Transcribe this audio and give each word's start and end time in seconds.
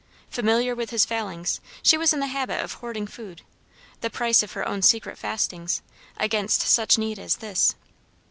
Familiar 0.31 0.73
with 0.73 0.89
his 0.89 1.05
failings, 1.05 1.61
she 1.83 1.95
was 1.95 2.11
in 2.11 2.19
the 2.21 2.25
habit 2.25 2.59
of 2.63 2.73
hoarding 2.73 3.05
food, 3.05 3.43
the 3.99 4.09
price 4.09 4.41
of 4.41 4.53
her 4.53 4.67
own 4.67 4.81
secret 4.81 5.15
fastings, 5.15 5.83
against 6.17 6.61
such 6.61 6.97
need 6.97 7.19
as 7.19 7.35
this. 7.35 7.75